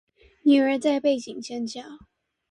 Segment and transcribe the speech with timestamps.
[0.41, 1.83] 女兒在背景尖叫